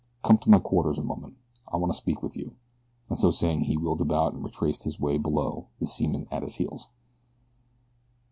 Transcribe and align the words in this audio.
"Come 0.23 0.39
to 0.39 0.49
my 0.49 0.57
quarters 0.57 0.97
a 0.97 1.03
moment, 1.03 1.35
I 1.71 1.77
want 1.77 1.93
to 1.93 1.95
speak 1.95 2.23
with 2.23 2.35
you," 2.35 2.55
and 3.07 3.19
so 3.19 3.29
saying 3.29 3.65
he 3.65 3.77
wheeled 3.77 4.01
about 4.01 4.33
and 4.33 4.43
retraced 4.43 4.81
his 4.81 4.99
way 4.99 5.19
below, 5.19 5.67
the 5.79 5.85
seaman 5.85 6.25
at 6.31 6.41
his 6.41 6.55
heels. 6.55 6.87